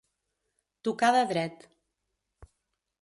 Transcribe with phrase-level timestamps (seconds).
[0.87, 1.69] Tocar de dret.